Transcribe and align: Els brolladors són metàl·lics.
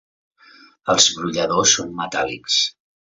Els 0.93 1.09
brolladors 1.17 1.75
són 1.81 1.93
metàl·lics. 2.01 2.57